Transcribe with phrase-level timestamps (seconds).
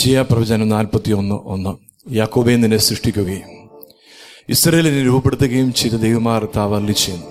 [0.00, 1.34] യശിയ പ്രവചനം നാൽപ്പത്തി ഒന്ന്.
[1.34, 1.70] ഒന്ന്
[2.14, 3.68] യാക്കോബെ നിന്നെ സൃഷ്ടിക്കുകയും
[4.48, 7.26] ഇസ്രയേലിനെ രൂപപ്പെടുത്തുകയും ചെയ്ത ദൈവമാർ താവർലി ചെയ്യുന്നു.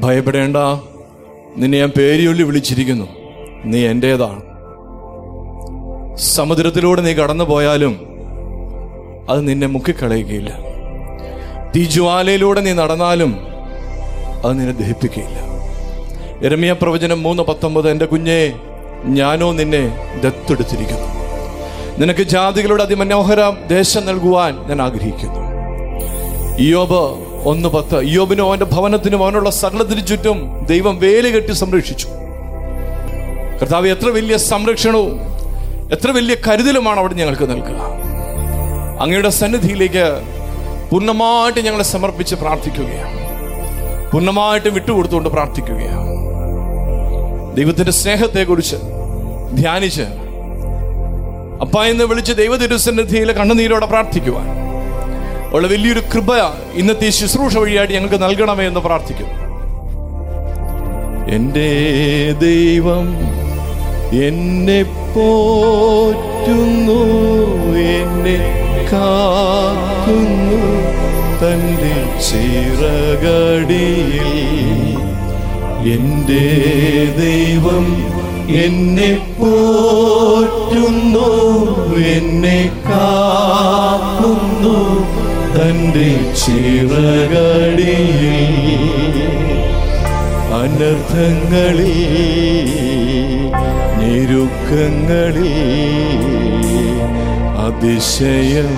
[0.00, 0.56] ഭയപ്പെടേണ്ട.
[1.56, 3.06] നിന്നെ ഞാൻ പേരിയൊല്ലി വിളിച്ചിരിക്കുന്നു.
[3.64, 4.42] നീ എന്റേതാണ്
[6.16, 8.06] സമുദ്രത്തിലൂടെ നീ കടന്നു പോയാലും
[9.30, 10.58] അത് നിന്നെ മുക്കിക്കളയുകയില്ല.
[11.76, 13.36] തീജ്വാലയിലൂടെ നീ നടന്നാലും
[14.44, 15.38] അത് നിന്നെ ദഹിപ്പിക്കുകയില്ല.
[16.46, 17.90] എരമിയ പ്രവചനം മൂന്ന് പത്തൊമ്പത്.
[17.90, 18.52] എന്റെ കുഞ്ഞെ
[19.04, 19.82] ഞാനോ നിന്നെ
[20.24, 21.19] ദത്തെടുത്തിരിക്കുന്നു.
[22.00, 25.40] നിനക്ക് ജാതികളുടെ അതിമനോഹര ദേശം നൽകുവാൻ ഞാൻ ആഗ്രഹിക്കുന്നു.
[26.60, 27.00] യോബ്
[27.48, 28.04] ഒന്ന് പത്ത്.
[28.04, 32.08] യോബിനും അവന്റെ ഭവനത്തിനും അവനുള്ള സകലത്തിനു ചുറ്റും ദൈവം വേലുകെട്ടി സംരക്ഷിച്ചു.
[33.62, 35.20] കർത്താവ് എത്ര വലിയ സംരക്ഷണവും
[35.92, 37.76] എത്ര വലിയ കരുതലുമാണ് അവിടെ ഞങ്ങൾക്ക് നൽകുക.
[39.00, 40.20] അങ്ങയുടെ സന്നിധിയിലേക്ക്
[40.90, 43.20] പൂർണമായിട്ട് ഞങ്ങളെ സമർപ്പിച്ച് പ്രാർത്ഥിക്കുകയാണ്.
[44.12, 46.06] പൂർണമായിട്ട് വിട്ടുകൊടുത്തുകൊണ്ട് പ്രാർത്ഥിക്കുകയാണ്.
[47.56, 48.76] ദൈവത്തിന്റെ സ്നേഹത്തെക്കുറിച്ച്
[49.54, 50.29] ധ്യാനിച്ച്
[51.60, 54.60] അപ്പ എന്ന് വിളിച്ച് ദൈവ തിരുസന്നിധിയിൽ കണ്ണുനീരോടെ പ്രാർത്ഥിക്കുവാൻ.
[55.54, 56.32] ഉള്ള വലിയൊരു കൃപ
[56.74, 59.50] ഇന്നത്തെ ശുശ്രൂഷ വഴിയായിട്ട് ഞങ്ങൾക്ക് നൽകണമേ എന്ന് പ്രാർത്ഥിക്കും
[61.34, 61.70] എന്റെ
[62.40, 63.16] ദൈവം
[64.28, 64.82] എന്നെ
[65.14, 67.02] പോറ്റുന്നു
[67.98, 68.38] എന്നെ
[68.92, 70.62] കാക്കുന്നു
[71.42, 71.94] തന്റെ
[72.28, 74.30] ചിറകടിയിൽ.
[75.94, 76.46] എന്റെ
[77.18, 78.19] ദൈവം
[78.54, 81.28] എന്നെ പോറ്റുന്നു
[82.16, 84.78] എന്നെ കാക്കുന്നു
[85.56, 86.08] തന്റെ
[86.40, 88.36] ചിറകടിയിൽ.
[90.60, 92.00] അനർത്ഥങ്ങളിൽ
[93.98, 95.58] ഞെരുക്കങ്ങളിൽ
[97.66, 98.68] അതിശയമായെന്നെ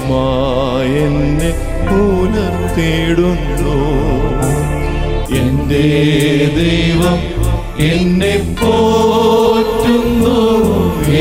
[1.89, 3.77] പുലർത്തിടുന്നു.
[5.41, 5.89] എന്റെ
[6.61, 7.19] ദൈവം
[7.93, 9.22] എന്നെ പോറ്റുന്നു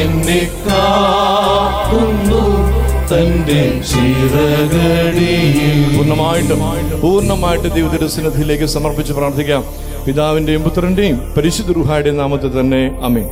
[0.02, 2.72] എന്നെ കാക്കുന്നു.
[3.12, 5.98] തന്റെ ചിറകടിയിൽ.
[5.98, 9.64] പൂർണമായിട്ട് പൂർണമായിട്ട് ദൈവദർശനത്തിലേക്ക് സമർപ്പിച്ച് പ്രാർത്ഥിക്കാം.
[10.06, 13.28] പിതാവിന്റെയും പുത്രന്റെയും പരിശുദ്ധ റുഹായുടെയും നാമത്തിൽ തന്നെ അമീൻ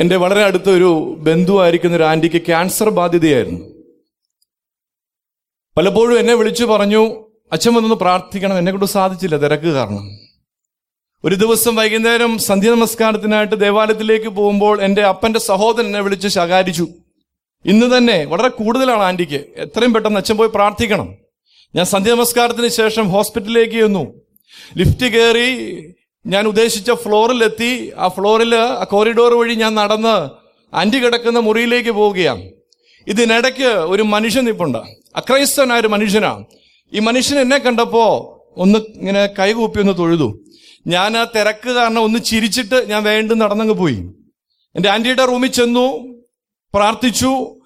[0.00, 3.60] എന്റെ വളരെ അടുത്ത ഒരു ബന്ധുവായിരിക്കുന്ന ഒരു ആന്റിക്ക് ക്യാൻസർ ബാധിതയായിരുന്നു
[5.76, 7.14] പലപ്പോഴും എന്നെ വിളിച്ചു പറഞ്ഞു
[7.52, 10.21] അച്ഛൻ വന്നൊന്ന് പ്രാർത്ഥിക്കണം എന്നെ കൊണ്ട് സാധിച്ചില്ല തിരക്ക് കാരണം.
[11.24, 16.88] ഒരു ദിവസം വൈകുന്നേരം സന്ധ്യ നമസ്കാരത്തിനായിട്ട് ദേവാലയത്തിലേക്ക് പോകുമ്പോൾ എന്റെ അപ്പന്റെ സഹോദരൻ എന്നെ വിളിച്ച് ശകാരിച്ചു.
[17.64, 19.40] ഇന്ന് തന്നെ വളരെ കൂടുതലാണ് ആന്റിക്ക്.
[19.56, 21.14] എത്രയും പെട്ടെന്ന് അച്ഛൻ പോയി പ്രാർത്ഥിക്കണം.
[21.76, 24.14] ഞാൻ സന്ധ്യ നമസ്കാരത്തിന് ശേഷം ഹോസ്പിറ്റലിലേക്ക് ചെന്നു.
[24.76, 25.48] ലിഫ്റ്റ് കയറി
[26.26, 27.92] ഞാൻ ഉദ്ദേശിച്ച ഫ്ലോറിലെത്തി.
[27.96, 30.30] ആ ഫ്ലോറിൽ ആ കോറിഡോർ വഴി ഞാൻ നടന്ന്
[30.74, 32.50] അന്റി കിടക്കുന്ന മുറിയിലേക്ക് പോവുകയാണ്.
[33.08, 34.78] ഇതിനിടയ്ക്ക് ഒരു മനുഷ്യൻ നിപ്പുണ്ട്
[35.16, 36.44] അക്രൈസ്തവനായ ഒരു മനുഷ്യനാണ്.
[36.92, 38.10] ഈ മനുഷ്യൻ എന്നെ കണ്ടപ്പോൾ
[38.60, 40.41] ഒന്ന് ഇങ്ങനെ കൈകൂപ്പി ഒന്ന് തൊഴുതു.
[40.86, 43.96] ഞാൻ ആ തിരക്ക് കാരണം ഒന്ന് ചിരിച്ചിട്ട് ഞാൻ വേണ്ടും നടന്നങ്ങ് പോയി.
[44.76, 45.86] എന്റെ ആന്റിയുടെ റൂമിൽ ചെന്നു
[46.74, 47.60] പ്രാർത്ഥിച്ചു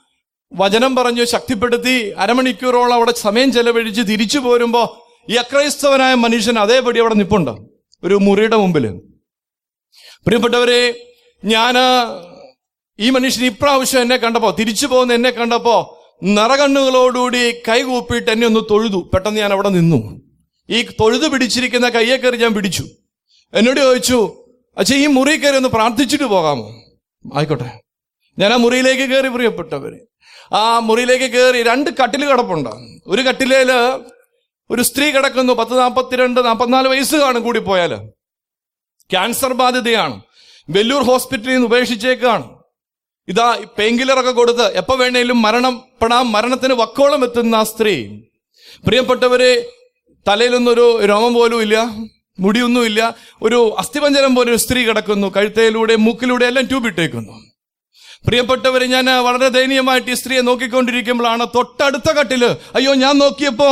[0.55, 7.51] വചനം പറഞ്ഞു ശക്തിപ്പെടുത്തി അരമണിക്കൂറോളം അവിടെ സമയം ചെലവഴിച്ച് തിരിച്ചു പോരുമ്പോ ഈ അക്രൈസ്തവനായ മനുഷ്യൻ അതേപടി അവിടെ നിപ്പുണ്ട്
[8.05, 9.01] ഒരു മുറിയുടെ മുമ്പിൽ
[10.27, 10.95] പ്രിയപ്പെട്ടവരെ
[11.45, 11.75] ഞാൻ
[13.01, 19.11] ഈ മനുഷ്യൻ ഇപ്രാവശ്യം എന്നെ കണ്ടപ്പോൾ തിരിച്ചു പോകുന്ന എന്നെ കണ്ടപ്പോ നിറകണ്ണുകളോടുകൂടി കൈകൂപ്പിയിട്ട് എന്നെ ഒന്ന് തൊഴുതു.
[19.15, 20.21] പെട്ടെന്ന് ഞാൻ അവിടെ നിന്നു.
[20.71, 22.85] ഈ തൊഴുതു പിടിച്ചിരിക്കുന്ന കയ്യെ ഞാൻ പിടിച്ചു.
[23.55, 24.45] എന്നോട് ചോദിച്ചു
[24.79, 26.83] അച്ഛാ ഈ മുറി കയറി ഒന്ന് പ്രാർത്ഥിച്ചിട്ട് പോകാമോ?
[27.37, 27.81] ആയിക്കോട്ടെ.
[28.39, 29.99] ഞാൻ ആ മുറിയിലേക്ക് കയറി പ്രിയപ്പെട്ടവര്.
[30.55, 32.71] ആ മുറിയിലേക്ക് കയറി രണ്ട് കട്ടിൽ കിടപ്പുണ്ട്.
[33.07, 33.73] ഒരു കട്ടിലേൽ
[34.71, 38.07] ഒരു സ്ത്രീ കിടക്കുന്നു പത്ത് നാൽപ്പത്തിരണ്ട് നാൽപ്പത്തിനാല് വയസ്സ് കാണും കൂടി പോയാൽ.
[39.11, 40.21] ക്യാൻസർ ബാധിതയാണ്.
[40.71, 42.57] വെല്ലൂർ ഹോസ്പിറ്റലിൽ നിന്ന് ഉപേക്ഷിച്ചേക്കാണ്.
[43.29, 48.21] ഇതാ പെയിൻ കില്ലറൊക്കെ കൊടുത്ത് എപ്പോ വേണേലും മരണപ്പെടാം മരണത്തിന് വക്കോളം എത്തുന്ന ആ സ്ത്രീ.
[48.87, 49.69] പ്രിയപ്പെട്ടവരെ
[50.29, 51.89] തലയിലൊന്നൊരു രോമം പോലും ഇല്ല.
[52.39, 53.15] മുടിയൊന്നുമില്ല.
[53.43, 55.33] ഒരു അസ്ഥിപഞ്ചരം പോലെ ഒരു സ്ത്രീ കിടക്കുന്നു.
[55.37, 57.33] കഴുത്തയിലൂടെ മൂക്കിലൂടെ എല്ലാം ട്യൂബ് ഇട്ടേക്കുന്നു.
[58.27, 63.69] പ്രിയപ്പെട്ടവരെ ഞാൻ വളരെ ദയനീയമായിട്ട് ഈ സ്ത്രീയെ നോക്കിക്കൊണ്ടിരിക്കുമ്പോഴാണ് തൊട്ടടുത്ത കട്ടിൽ അയ്യോ ഞാൻ നോക്കിയപ്പോ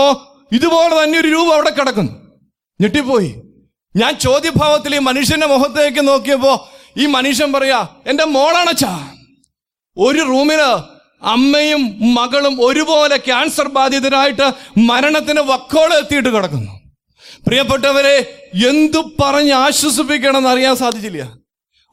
[0.52, 2.12] ഇതുപോലെ തന്നെ ഒരു രൂപ അവിടെ കിടക്കുന്നു.
[2.80, 3.34] ഞെട്ടിപ്പോയി.
[3.96, 9.14] ഞാൻ ചോദ്യഭാവത്തിൽ ഈ മനുഷ്യന്റെ മുഖത്തേക്ക് നോക്കിയപ്പോ ഈ മനുഷ്യൻ പറയാ എന്റെ മോളാണച്ചാ.
[9.96, 10.60] ഒരു റൂമിൽ
[11.22, 16.73] അമ്മയും മകളും ഒരുപോലെ ക്യാൻസർ ബാധിതരായിട്ട് മരണത്തിന് വക്കോളെത്തിയിട്ട് കിടക്കുന്നു.
[17.46, 18.16] പ്രിയപ്പെട്ടവരെ
[18.68, 21.32] എന്തു പറഞ്ഞ് ആശ്വസിപ്പിക്കണമെന്ന് അറിയാൻ സാധിച്ചില്ല.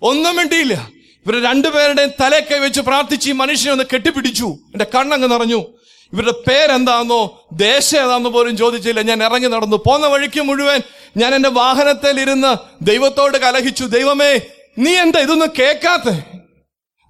[0.02, 0.90] ഒന്നും വേണ്ടിയില്ല
[1.26, 4.46] ഇവരെ രണ്ടുപേരുടെയും തലയൊക്കെ വെച്ച് പ്രാർത്ഥിച്ച് ഈ മനുഷ്യനെ ഒന്ന് കെട്ടിപ്പിടിച്ചു.
[4.46, 5.66] എന്റെ കണ്ണങ്ങ് നിറഞ്ഞു.
[6.14, 9.02] ഇവരുടെ പേരെന്താണെന്നോ ദേശം ഏതാണെന്നോ പോലും ചോദിച്ചില്ല.
[9.02, 9.78] ഞാൻ ഇറങ്ങി നടന്നു.
[9.78, 10.82] പോന്ന വഴിക്ക് മുഴുവൻ
[11.18, 13.84] ഞാൻ എന്റെ വാഹനത്തിൽ ഇരുന്ന് ദൈവത്തോട് കലഹിച്ചു.
[13.84, 14.40] ദൈവമേ
[14.78, 16.10] നീ എന്താ ഇതൊന്നും കേൾക്കാത്ത?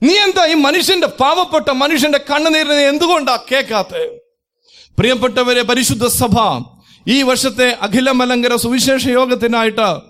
[0.03, 3.93] നീ എന്താ ഈ മനുഷ്യന്റെ പാവപ്പെട്ട മനുഷ്യന്റെ കണ്ണുനീരിനെ എന്തുകൊണ്ടാ കേൾക്കാത്ത?
[4.99, 6.37] പ്രിയപ്പെട്ടവരെ പരിശുദ്ധ സഭ
[7.07, 10.01] ഈ വർഷത്തെ അഖില മലങ്കര സുവിശേഷ യോഗത്തിനായിട്ട്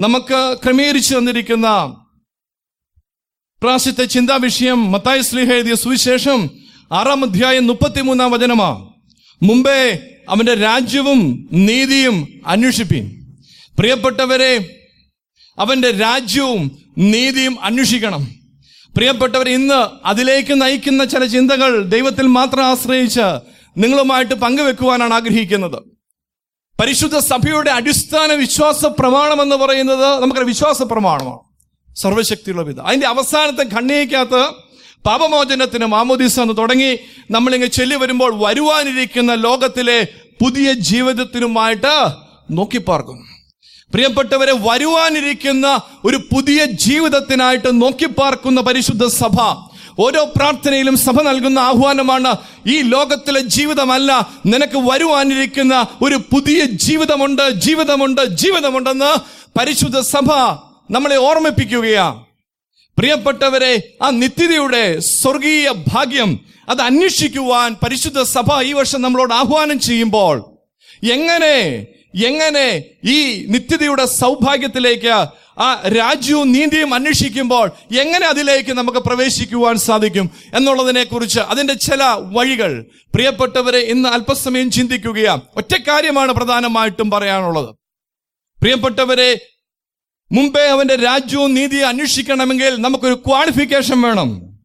[0.00, 1.96] നമുക്ക് ക്രമീകരിച്ചു തന്നിരിക്കുന്ന
[3.62, 6.50] പ്രാവശ്യത്തെ ചിന്താ വിഷയം മത്തായി സ്ലീഹ എഴുതിയ സുവിശേഷം
[6.92, 8.90] ആറാം അധ്യായം മുപ്പത്തിമൂന്നാം വചനമാ.
[9.42, 9.98] മുമ്പേ
[10.28, 13.34] അവന്റെ രാജ്യവും നീതിയും അന്വേഷിപ്പീൻ.
[13.78, 14.82] പ്രിയപ്പെട്ടവരെ
[15.58, 18.28] അവന്റെ രാജ്യവും നീതിയും അന്വേഷിക്കണം.
[18.96, 23.40] പ്രിയപ്പെട്ടവർ ഇന്ന് അതിലേക്ക് നയിക്കുന്ന ചില ചിന്തകൾ ദൈവത്തിൽ മാത്രം ആശ്രയിച്ച്
[23.78, 25.89] നിങ്ങളുമായിട്ട് പങ്കുവെക്കുവാനാണ് ആഗ്രഹിക്കുന്നത്.
[26.80, 31.40] പരിശുദ്ധ സഭയുടെ അടിസ്ഥാന വിശ്വാസ പ്രമാണം എന്ന് പറയുന്നത് നമുക്കൊരു വിശ്വാസ പ്രമാണമാണ്.
[31.96, 34.42] സർവശക്തിയുള്ള പിത അതിന്റെ അവസാനത്തെ ഖണ്ഡികയ്ക്കകത്ത്
[35.06, 36.98] പാപമോചനത്തിന് മാമോദീസ എന്ന് തുടങ്ങി
[37.30, 39.98] നമ്മളിങ്ങ് ചെല്ലി വരുമ്പോൾ വരുവാനിരിക്കുന്ന ലോകത്തിലെ
[40.42, 41.94] പുതിയ ജീവിതത്തിനുമായിട്ട്
[42.50, 43.24] നോക്കിപ്പാർക്കുന്നു.
[43.92, 45.66] പ്രിയപ്പെട്ടവരെ വരുവാനിരിക്കുന്ന
[46.04, 49.36] ഒരു പുതിയ ജീവിതത്തിനായിട്ട് നോക്കിപ്പാർക്കുന്ന പരിശുദ്ധ സഭ
[50.00, 52.30] ഓരോ പ്രാർത്ഥനയിലും സഭ നൽകുന്ന ആഹ്വാനമാണ്
[52.66, 54.10] ഈ ലോകത്തിലെ ജീവിതമല്ല
[54.46, 59.12] നിനക്ക് വരുവാനിരിക്കുന്ന ഒരു പുതിയ ജീവിതമുണ്ട് ജീവിതമുണ്ട് ജീവിതമുണ്ടെന്ന്
[59.58, 60.28] പരിശുദ്ധ സഭ
[60.90, 62.18] നമ്മളെ ഓർമ്മിപ്പിക്കുകയാണ്
[62.98, 66.30] പ്രിയപ്പെട്ടവരെ ആ നിത്യതയുടെ സ്വർഗീയ ഭാഗ്യം
[66.68, 70.36] അത് അന്വേഷിക്കുവാൻ പരിശുദ്ധ സഭ ഈ വർഷം നമ്മളോട് ആഹ്വാനം ചെയ്യുമ്പോൾ
[71.10, 71.54] എങ്ങനെ
[72.14, 75.26] എങ്ങനെ ഈ നിത്യതയുടെ സൗഭാഗ്യത്തിലേക്ക്
[75.60, 82.86] ആ രാജ്യവും നീതിയും അന്വേഷിക്കുമ്പോൾ എങ്ങനെ അതിലേക്ക് നമുക്ക് പ്രവേശിക്കുവാൻ സാധിക്കും എന്നുള്ളതിനെ കുറിച്ച് അതിന്റെ ചില വഴികൾ.
[83.14, 85.40] പ്രിയപ്പെട്ടവരെ ഇന്ന് അല്പസമയം ചിന്തിക്കുകയാണ്.
[85.56, 87.74] ഒറ്റ കാര്യമാണ് പ്രധാനമായിട്ടും പറയാനുള്ളത്.
[88.60, 89.46] പ്രിയപ്പെട്ടവരെ
[90.32, 94.58] മുമ്പേ അവന്റെ രാജ്യവും നീതിയെ അന്വേഷിക്കണമെങ്കിൽ നമുക്കൊരു ക്വാളിഫിക്കേഷൻ വേണം.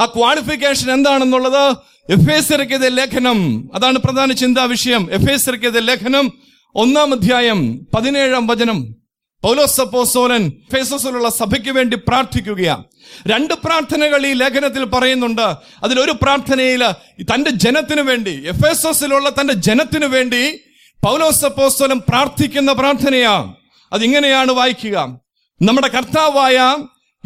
[0.00, 1.76] ആ ക്വാളിഫിക്കേഷൻ എന്താണെന്നുള്ളത്?
[2.12, 2.52] എഫ് എസ്
[2.96, 3.70] ലേഖനം.
[3.74, 5.48] അതാണ് പ്രധാന ചിന്താ വിഷയം എഫ് എസ്
[5.78, 6.32] ലേഖനം.
[6.74, 8.96] ഒന്നാം അധ്യായം പതിനേഴാം വചനം.
[9.42, 12.84] പൗലോസപ്പോസോലൻ ഫേസസിലുള്ള സഭയ്ക്ക് വേണ്ടി പ്രാർത്ഥിക്കുകയാണ്
[13.26, 15.54] രണ്ട് പ്രാർത്ഥനകൾ ഈ ലേഖനത്തിൽ പറയുന്നുണ്ട്.
[15.84, 16.82] അതിലൊരു പ്രാർത്ഥനയിൽ
[17.20, 20.60] തന്റെ ജനത്തിനു വേണ്ടി എഫ് എസ് എസിലുള്ള തന്റെ ജനത്തിനു വേണ്ടി
[21.06, 23.54] പൗലോസപ്പോസോലൻ പ്രാർത്ഥിക്കുന്ന പ്രാർത്ഥനയാണ്
[23.92, 25.20] അതിങ്ങനെയാണ് വായിക്കുക.
[25.62, 26.76] നമ്മുടെ കർത്താവായ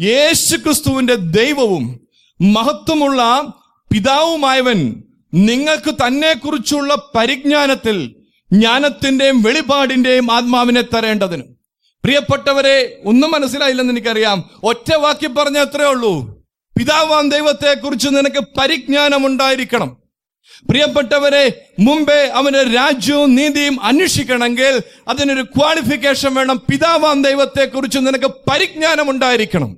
[0.01, 2.07] യേശു ക്രിസ്തുവിന്റെ ദൈവവും
[2.41, 3.43] മഹത്വമുള്ള
[3.91, 5.03] പിതാവുമായവൻ
[5.33, 8.16] നിങ്ങൾക്ക് തന്നെ കുറിച്ചുള്ള പരിജ്ഞാനത്തിൽ
[8.53, 11.43] ജ്ഞാനത്തിന്റെയും വെളിപാടിന്റെയും ആത്മാവിനെ തരേണ്ടതിന്.
[12.03, 14.49] പ്രിയപ്പെട്ടവരെ ഒന്നും മനസ്സിലായില്ലെന്ന് എനിക്കറിയാം.
[14.63, 16.37] ഒറ്റ വാക്കി പറഞ്ഞ അത്രേ ഉള്ളൂ.
[16.79, 19.97] പിതാവാം ദൈവത്തെ കുറിച്ച് നിനക്ക് പരിജ്ഞാനം ഉണ്ടായിരിക്കണം
[20.69, 26.61] പ്രിയപ്പെട്ടവരെ മുമ്പേ അവന് രാജ്യവും നീതിയും അന്വേഷിക്കണമെങ്കിൽ അതിനൊരു ക്വാളിഫിക്കേഷൻ വേണം.
[26.71, 29.77] പിതാവാം ദൈവത്തെ കുറിച്ച് നിനക്ക് പരിജ്ഞാനം ഉണ്ടായിരിക്കണം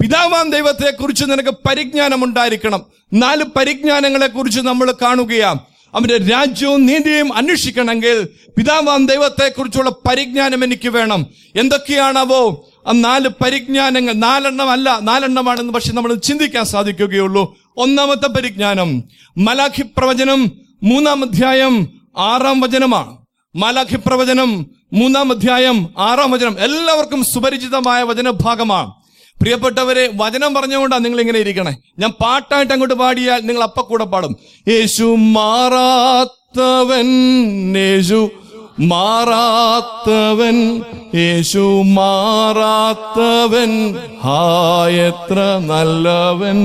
[0.00, 5.58] പിതാവാം ദൈവത്തെ കുറിച്ച് നിനക്ക് പരിജ്ഞാനം ഉണ്ടായിരിക്കണം നാല് പരിജ്ഞാനങ്ങളെ കുറിച്ച് നമ്മൾ കാണുകയാണ്.
[5.94, 11.26] അവന്റെ രാജ്യവും നീതിയും അന്വേഷിക്കണമെങ്കിൽ പിതാവാം ദൈവത്തെക്കുറിച്ചുള്ള പരിജ്ഞാനം എനിക്ക് വേണം.
[11.56, 12.68] എന്തൊക്കെയാണവോ?
[12.86, 17.56] ആ നാല് പരിജ്ഞാനങ്ങൾ നാലെണ്ണം അല്ല നാലെണ്ണമാണെന്ന് പക്ഷെ നമ്മൾ ചിന്തിക്കാൻ സാധിക്കുകയുള്ളൂ.
[17.76, 19.04] ഒന്നാമത്തെ പരിജ്ഞാനം
[19.38, 20.52] മലാഖി പ്രവചനം
[20.82, 23.16] മൂന്നാം അധ്യായം ആറാം വചനമാണ്.
[23.56, 29.01] മാലാഖി പ്രവചനം മൂന്നാം അധ്യായം ആറാം വചനം എല്ലാവർക്കും സുപരിചിതമായ വചനഭാഗമാണ്.
[29.42, 31.76] പ്രിയപ്പെട്ടവരെ വചനം പറഞ്ഞുകൊണ്ടാണ് നിങ്ങൾ ഇങ്ങനെ ഇരിക്കണേ.
[31.98, 34.36] ഞാൻ പാട്ടായിട്ട് അങ്ങോട്ട് പാടിയാൽ നിങ്ങൾ അപ്പ കൂടെ പാടും.
[34.68, 37.08] യേശു മാറാത്തവൻ
[37.76, 38.30] യേശു
[38.80, 40.56] മാറാത്തവൻ
[41.14, 43.70] യേശു മാറാത്തവൻ
[44.24, 46.58] ഹായത്ര നല്ലവൻ.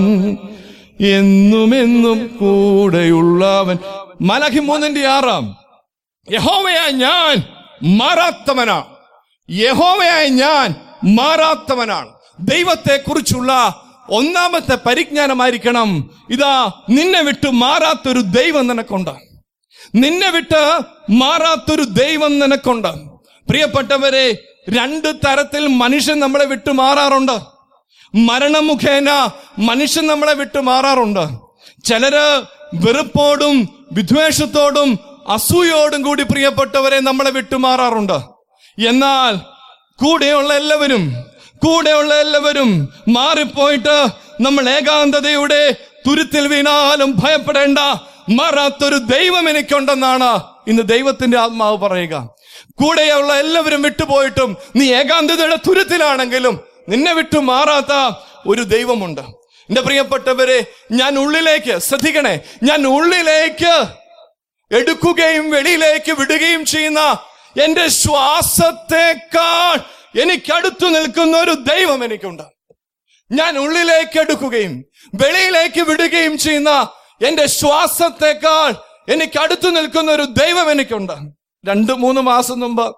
[1.08, 3.78] എന്നുമെന്നും കൂടെയുള്ളവൻ.
[4.22, 5.58] മലഹി മൂന്നിന്റെ ആറാം.
[6.32, 7.44] യഹോവയായ ഞാൻ
[7.98, 8.86] മാറാത്തവനാണ്
[9.52, 10.76] യഹോവയായ ഞാൻ
[11.16, 12.17] മാറാത്തവനാണ്.
[12.40, 16.10] ദൈവത്തെ കുറിച്ചുള്ള ഒന്നാമത്തെ പരിജ്ഞാനമായിരിക്കണം.
[16.30, 19.12] ഇതാ നിന്നെ വിട്ട് മാറാത്തൊരു ദൈവം നിനക്കുണ്ട്.
[19.96, 20.80] നിന്നെ വിട്ട്
[21.10, 22.88] മാറാത്തൊരു ദൈവം നിനക്കുണ്ട്.
[23.50, 24.32] പ്രിയപ്പെട്ടവരെ
[24.70, 27.40] രണ്ട് തരത്തിൽ മനുഷ്യൻ നമ്മളെ വിട്ടു മാറാറുണ്ട്.
[28.16, 29.30] മരണമുഖേന
[29.60, 31.48] മനുഷ്യൻ നമ്മളെ വിട്ടു മാറാറുണ്ട്.
[31.84, 38.14] ചിലര് വെറുപ്പോടും വിദ്വേഷത്തോടും അസൂയോടും കൂടി പ്രിയപ്പെട്ടവരെ നമ്മളെ വിട്ടുമാറാറുണ്ട്
[38.88, 39.36] എന്നാൽ
[39.96, 41.14] കൂടെയുള്ള എല്ലാവരും
[41.64, 42.70] കൂടെയുള്ള എല്ലാവരും
[43.16, 43.98] മാറിപ്പോയിട്ട്
[44.46, 45.62] നമ്മൾ ഏകാന്തതയുടെ
[46.08, 47.80] തുരുത്തിൽ വീണാലും ഭയപ്പെടേണ്ട
[48.40, 50.32] മാറാത്തൊരു ദൈവം എനിക്കുണ്ടെന്നാണ്
[50.72, 52.16] ഇന്ന് ദൈവത്തിന്റെ ആത്മാവ് പറയുക.
[52.82, 56.56] കൂടെയുള്ള എല്ലാവരും വിട്ടുപോയിട്ടും നീ ഏകാന്തതയുടെ തുരുത്തിലാണെങ്കിലും
[56.92, 57.94] നിന്നെ വിട്ടു മാറാത്ത
[58.52, 59.24] ഒരു ദൈവമുണ്ട്.
[59.70, 60.60] എന്റെ പ്രിയപ്പെട്ടവരെ
[60.92, 63.74] ഞാൻ ഉള്ളിലേക്ക് ശ്രദ്ധിക്കണേ ഞാൻ ഉള്ളിലേക്ക്
[64.72, 67.02] എടുക്കുകയും വെളിയിലേക്ക് വിടുകയും ചെയ്യുന്ന
[67.66, 69.76] എന്റെ ശ്വാസത്തെക്കാൾ
[70.16, 72.44] എനിക്കടുത്തു നിൽക്കുന്ന ഒരു ദൈവം എനിക്കുണ്ട്.
[73.32, 74.86] ഞാൻ ഉള്ളിലേക്ക് എടുക്കുകയും
[75.16, 76.90] വെളിയിലേക്ക് വിടുകയും ചെയ്യുന്ന
[77.26, 78.76] എന്റെ ശ്വാസത്തെക്കാൾ
[79.14, 81.14] എനിക്ക് നിൽക്കുന്ന ഒരു ദൈവം എനിക്കുണ്ട്.
[81.66, 82.96] രണ്ട് മൂന്ന് മാസം മുമ്പ്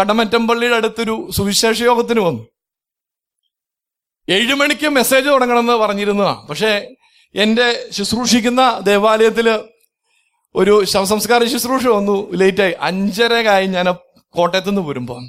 [0.00, 2.46] കടമറ്റം പള്ളിയുടെ അടുത്തൊരു സുവിശേഷ യോഗത്തിന് വന്നു.
[4.28, 6.94] ഏഴു മണിക്ക് മെസ്സേജ് തുടങ്ങണമെന്ന് പറഞ്ഞിരുന്നതാണ് പക്ഷേ
[7.34, 9.60] എന്റെ ശുശ്രൂഷിക്കുന്ന ദേവാലയത്തിൽ
[10.54, 12.74] ഒരു ശവസംസ്കാര ശുശ്രൂഷ വന്നു ലേറ്റായി.
[12.80, 13.92] അഞ്ചരകായി ഞാൻ
[14.30, 15.20] കോട്ടയത്തുനിന്ന് നിന്ന് വരുമ്പോ.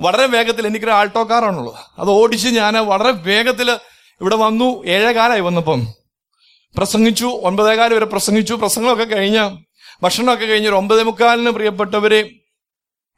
[0.00, 1.74] വളരെ വേഗത്തിൽ എനിക്കൊരു ആൾട്ടോ കാറാണുള്ളത്.
[1.98, 3.70] അത് ഓടിച്ച് ഞാൻ വളരെ വേഗത്തിൽ
[4.20, 4.84] ഇവിടെ വന്നു.
[4.86, 5.86] ഏഴേകാലായി വന്നപ്പം.
[6.76, 7.26] പ്രസംഗിച്ചു.
[7.26, 8.54] ഒൻപതേകാൽ വരെ പ്രസംഗിച്ചു.
[8.54, 9.56] പ്രസംഗമൊക്കെ കഴിഞ്ഞ
[10.02, 12.30] ഭക്ഷണമൊക്കെ കഴിഞ്ഞ് ഒരു ഒമ്പതേ മുക്കാലിന് പ്രിയപ്പെട്ടവരെ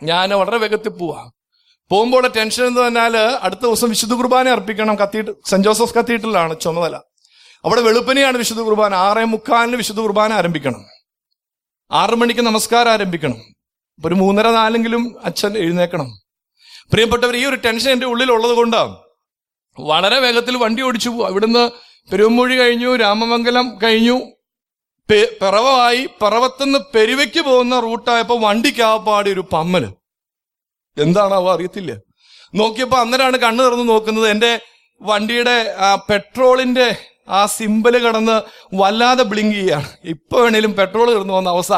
[0.02, 1.30] ഞാൻ വളരെ വേഗത്തിൽ പോവാ.
[1.90, 4.96] പോകുമ്പോൾ ടെൻഷൻ എന്ന് പറഞ്ഞാൽ അടുത്ത ദിവസം വിശുദ്ധ കുർബാന അർപ്പിക്കണം.
[4.96, 6.96] കത്തീഡ് സെന്റ് ജോസഫ് കത്തീഡ്രലാണ് ചുമതല.
[7.64, 8.94] അവിടെ വെളുപ്പനെയാണ് വിശുദ്ധ കുർബാന.
[8.94, 10.84] ആറേ മുക്കാലിന് വിശുദ്ധ കുർബാന ആരംഭിക്കണം.
[11.92, 13.42] ആറു മണിക്ക് നമസ്കാരം ആരംഭിക്കണം.
[14.06, 16.21] ഒരു മൂന്നര നാലെങ്കിലും അച്ഛൻ എഴുന്നേക്കണം.
[16.90, 18.94] പ്രിയപ്പെട്ടവർ ഈ ഒരു ടെൻഷൻ എന്റെ ഉള്ളിലുള്ളത് കൊണ്ടാണ്
[19.78, 21.70] വളരെ വേഗത്തിൽ വണ്ടി ഓടിച്ചു പോകും ഇവിടുന്ന്
[22.12, 24.16] പെരുവമ്പുഴി കഴിഞ്ഞു രാമമംഗലം കഴിഞ്ഞു.
[25.40, 29.84] പിറവായി പിറവത്തുനിന്ന് പെരുവയ്ക്ക് പോകുന്ന റൂട്ടായപ്പോൾ വണ്ടിക്കാപ്പാടി ഒരു പമ്മൽ.
[30.96, 31.92] എന്താണാവോ അറിയത്തില്ല.
[32.54, 34.28] നോക്കിയപ്പോൾ അന്നേരമാണ് കണ്ണു തുറന്ന് നോക്കുന്നത്.
[34.28, 34.60] എന്റെ
[35.00, 36.88] വണ്ടിയുടെ ആ പെട്രോളിന്റെ
[37.28, 38.36] ആ സിമ്പൽ കടന്ന്
[38.74, 41.72] വല്ലാതെ ബ്ലിങ്ക് ചെയ്യാണ് ഇപ്പൊ വേണേലും പെട്രോൾ കിടന്നു പോകുന്ന അവസ്ഥ.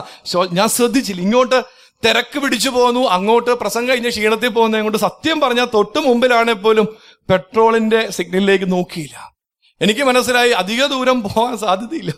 [0.53, 1.23] ഞാൻ ശ്രദ്ധിച്ചില്ല.
[1.23, 1.59] ഇങ്ങോട്ട്
[2.05, 3.01] തിരക്ക് പിടിച്ചു പോന്നു.
[3.01, 6.97] അങ്ങോട്ട് പ്രസംഗം കഴിഞ്ഞ് ക്ഷീണത്തിൽ പോകുന്നത് കൊണ്ട് സത്യം പറഞ്ഞാൽ തൊട്ട് മുമ്പിലാണെ പോലും
[7.31, 9.33] പെട്രോളിന്റെ സിഗ്നലിലേക്ക് നോക്കിയില്ല.
[9.81, 12.13] എനിക്ക് മനസ്സിലായി അധിക ദൂരം പോകാൻ സാധ്യതയില്ല.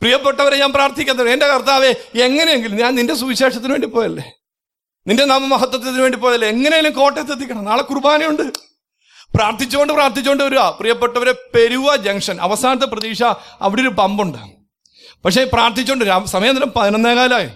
[0.00, 4.32] പ്രിയപ്പെട്ടവരെ ഞാൻ പ്രാർത്ഥിക്കുന്നത് എന്റെ കർത്താവെ എങ്ങനെയെങ്കിലും ഞാൻ നിന്റെ സുവിശേഷത്തിന് വേണ്ടി പോയല്ലേ?
[5.06, 6.48] നിന്റെ നാമമഹത്വത്തിന് വേണ്ടി പോയല്ലേ?
[6.48, 8.42] എങ്ങനെയെങ്കിലും കോട്ടയത്ത് എത്തിക്കണം നാളെ കുർബാനയുണ്ട്.
[9.34, 10.58] പ്രാർത്ഥിച്ചുകൊണ്ട് പ്രാർത്ഥിച്ചുകൊണ്ട് വരിക.
[10.58, 12.40] പ്രിയപ്പെട്ടവരെ പെരുവ ജംഗ്ഷൻ.
[12.40, 13.22] അവസാനത്തെ പ്രതീക്ഷ
[13.60, 14.38] അവിടെ ഒരു പമ്പുണ്ട്.
[15.24, 17.48] പക്ഷേ പ്രാർത്ഥിച്ചുകൊണ്ട് സമയം നേരം പതിനൊന്നേകാലായി.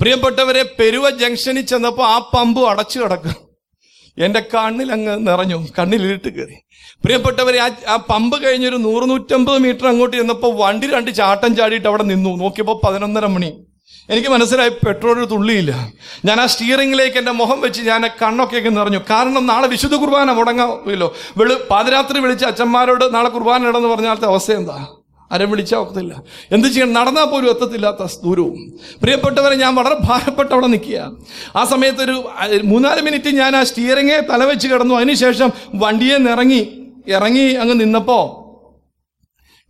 [0.00, 3.36] പ്രിയപ്പെട്ടവരെ പെരുവ ജംഗ്ഷനിൽ ചെന്നപ്പോൾ ആ പമ്പ് അടച്ചു കിടക്കും.
[4.26, 6.56] എന്റെ കണ്ണിൽ അങ്ങ് നിറഞ്ഞു കണ്ണിലിട്ട് കയറി.
[7.04, 12.04] പ്രിയപ്പെട്ടവരെ ആ ആ പമ്പ് കഴിഞ്ഞൊരു നൂറ് നൂറ്റമ്പത് മീറ്റർ അങ്ങോട്ട് ചെന്നപ്പോൾ വണ്ടി രണ്ട് ചാട്ടം ചാടിയിട്ട് അവിടെ
[12.12, 12.32] നിന്നു.
[12.42, 13.50] നോക്കിയപ്പോൾ പതിനൊന്നര മണി.
[14.14, 15.72] എനിക്ക് മനസ്സിലായി പെട്രോൾ തുള്ളിയില്ല.
[16.26, 19.00] ഞാൻ ആ സ്റ്റിയറിംഗിലേക്ക് എന്റെ മുഖം വെച്ച് ഞാൻ കണ്ണൊക്കെ നിറഞ്ഞു.
[19.10, 21.08] കാരണം നാളെ വിശുദ്ധ കുർബാന മുടങ്ങാമല്ലോ
[21.40, 24.76] വെളു പാതിരാത്രി വിളിച്ച് അച്ഛന്മാരോട് നാളെ കുർബാന ഇടന്ന് പറഞ്ഞാലത്തെ അവസ്ഥ എന്താ?
[25.32, 26.22] ആരും വിളിച്ചാൽ ഒക്കത്തില്ല.
[26.52, 26.92] എന്ത് ചെയ്യണം?
[26.92, 28.78] നടന്നാൽ പോലും എത്തത്തില്ലാത്ത ദൂരവും.
[29.02, 31.16] പ്രിയപ്പെട്ടവരെ ഞാൻ വളരെ ഭാരപ്പെട്ട് അവിടെ നിൽക്കുക.
[31.56, 32.30] ആ സമയത്ത് ഒരു
[32.64, 34.94] മൂന്നാൽ മിനിറ്റ് ഞാൻ ആ സ്റ്റിയറിങ്ങെ തലവെച്ച് കിടന്നു.
[34.94, 36.68] അതിനുശേഷം വണ്ടിയെ നിറങ്ങി
[37.08, 38.46] ഇറങ്ങി അങ്ങ് നിന്നപ്പോൾ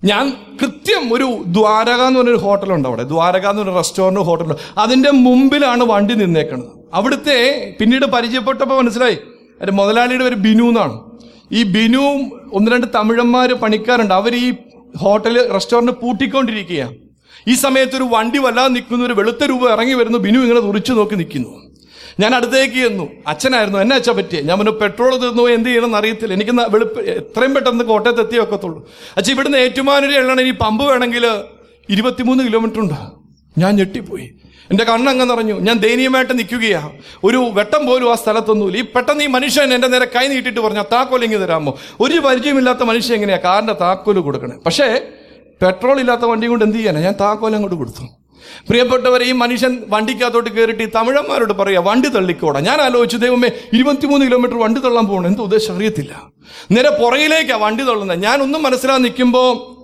[0.07, 0.33] ഞാൻ
[0.63, 3.03] കൃത്യം ഒരു ദ്വാരക എന്ന് പറഞ്ഞൊരു ഹോട്ടലുണ്ട് അവിടെ.
[3.03, 4.55] ദ്വാരക എന്ന് പറഞ്ഞ റെസ്റ്റോറന്റ് ഹോട്ടലുണ്ട്.
[4.79, 7.39] അതിന്റെ മുമ്പിലാണ് വണ്ടി നിന്നേക്കുന്നത് അവിടുത്തെ
[7.81, 9.19] പിന്നീട് പരിചയപ്പെട്ടപ്പോൾ മനസ്സിലായി.
[9.61, 11.01] എന്റെ മുതലാളിയുടെ ഒരു ബിനു എന്നാണ്.
[11.53, 14.15] ഈ ബിനുവും ഒന്ന് രണ്ട് തമിഴന്മാർ പണിക്കാരുണ്ട്.
[14.15, 14.53] അവർ ഈ
[14.97, 16.95] ഹോട്ടൽ റെസ്റ്റോറന്റ് പൂട്ടിക്കൊണ്ടിരിക്കുകയാണ്.
[17.49, 21.15] ഈ സമയത്ത് ഒരു വണ്ടി വല്ലാതെ നിൽക്കുന്ന ഒരു വെളുത്ത രൂപ ഇറങ്ങി വരുന്നു ബിനു ഇങ്ങനെ തുറിച്ചു നോക്കി
[21.15, 21.63] നിൽക്കുന്നു.
[22.21, 23.09] ഞാൻ അടുത്തേക്ക് ചെന്നു.
[23.27, 24.41] അച്ഛനായിരുന്നു എന്നെ അച്ഛൻ പറ്റിയ?
[24.41, 26.35] ഞാൻ പറഞ്ഞു പെട്രോൾ തീർന്നു എന്ത് ചെയ്യണമെന്ന് അറിയത്തില്ല.
[26.35, 28.89] എനിക്ക് വെളുപ്പ് എത്രയും പെട്ടെന്ന് കോട്ടയത്ത് എത്തിയൊക്കത്തുള്ളൂ.
[29.17, 31.27] അച്ഛൻ ഇവിടുന്ന് ഏറ്റുമാനൂര് എള്ളണം ഇനി പമ്പ് വേണമെങ്കിൽ
[31.89, 33.16] ഇരുപത്തിമൂന്ന് കിലോമീറ്റർ ഉണ്ട്.
[33.59, 34.31] ഞാൻ ഞെട്ടിപ്പോയി.
[34.71, 35.61] എന്റെ കണ്ണങ്ങ് നിറഞ്ഞു.
[35.61, 36.93] ഞാൻ ദയനീയമായിട്ട് നിൽക്കുകയാണ്
[37.25, 38.79] ഒരു വെട്ടം പോലും ആ സ്ഥലത്തൊന്നുമില്ല.
[38.79, 41.79] ഈ പെട്ടെന്ന് ഈ മനുഷ്യൻ എന്റെ നേരെ കൈ നീട്ടിട്ട് പറഞ്ഞു താക്കോൽ ഇങ്ങ് തരാമോ?
[42.01, 44.57] ഒരു പരിചയമില്ലാത്ത മനുഷ്യൻ എങ്ങനെയാണ് കാറിന്റെ താക്കോൽ കൊടുക്കണേ?
[44.67, 45.01] പക്ഷേ
[45.63, 48.03] പെട്രോൾ ഇല്ലാത്ത വണ്ടി കൊണ്ട് എന്ത് ചെയ്യാനാണ് ഞാൻ താക്കോൽ അങ്ങോട്ട് കൊടുത്തു.
[48.69, 52.61] പ്രിയപ്പെട്ടവരെ ഈ മനുഷ്യൻ വണ്ടിക്കകത്തോട്ട് കയറിയിട്ട് ഈ തമിഴന്മാരോട് പറയുക വണ്ടി തള്ളിക്കോടാ.
[52.61, 55.27] ഞാൻ ആലോചിച്ചു ദൈവമേ ഇരുപത്തിമൂന്ന് കിലോമീറ്റർ വണ്ടി തള്ളാൻ പോകണം.
[55.27, 55.77] എന്ത് ഉദ്ദേശം?
[55.77, 56.23] അറിയത്തില്ല.
[56.71, 58.23] നേരെ പുറകിലേക്കാണ് വണ്ടി തള്ളുന്നത്.
[58.23, 59.77] ഞാനൊന്നും മനസ്സിലാകാൻ നിൽക്കുമ്പോൾ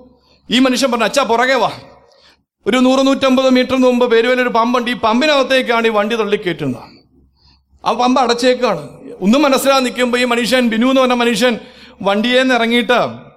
[0.52, 1.72] ഈ മനുഷ്യൻ പറഞ്ഞു അച്ഛാ പുറകെ വാ.
[2.66, 4.90] ഒരു നൂറ് നൂറ്റമ്പത് മീറ്റർ മുമ്പ് പേരുവേലൊരു പമ്പുണ്ട്.
[4.90, 6.82] ഈ പമ്പിനകത്തേക്കാണ് ഈ വണ്ടി തള്ളിക്കയറ്റുന്നത്.
[7.84, 8.88] ആ പമ്പ് അടച്ചേക്കാണ്.
[9.20, 11.58] ഒന്നും മനസ്സിലാകാൻ നിൽക്കുമ്പോൾ ഈ മനുഷ്യൻ ബിനു എന്ന് പറഞ്ഞ മനുഷ്യൻ
[12.02, 13.32] വണ്ടിയെ നിന്ന് ഇറങ്ങിയിട്ട്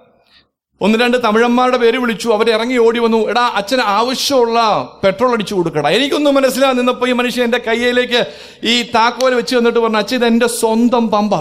[0.80, 2.28] ഒന്ന് രണ്ട് തമിഴന്മാരുടെ പേര് വിളിച്ചു.
[2.28, 3.28] അവർ ഇറങ്ങി ഓടി വന്നു.
[3.28, 5.90] എടാ അച്ഛന് ആവശ്യമുള്ള പെട്രോൾ അടിച്ചു കൊടുക്കടാ.
[5.90, 8.26] എനിക്കൊന്നും മനസ്സിലാകാൻ നിന്നപ്പോൾ ഈ മനുഷ്യൻ എന്റെ കയ്യിലേക്ക്
[8.64, 11.34] ഈ താക്കോൽ വെച്ച് തന്നിട്ട് പറഞ്ഞു അച്ഛൻ എന്റെ സ്വന്തം പമ്പ.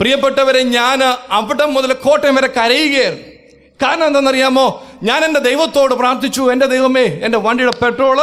[0.00, 3.32] പ്രിയപ്പെട്ടവരെ ഞാൻ അവിടം മുതൽ കോട്ടയം വരെ കരയുകയായിരുന്നു.
[3.82, 4.84] കാരണം എന്താണെന്നറിയാമോ?
[5.02, 8.18] ഞാൻ എന്റെ ദൈവത്തോട് പ്രാർത്ഥിച്ചു എന്റെ ദൈവമേ എന്റെ വണ്ടിയുടെ പെട്രോൾ